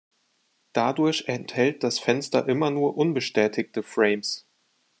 Dadurch 0.73 1.25
enthält 1.27 1.83
das 1.83 1.99
Fenster 1.99 2.49
immer 2.49 2.71
nur 2.71 2.97
unbestätigte 2.97 3.83
Frames. 3.83 4.47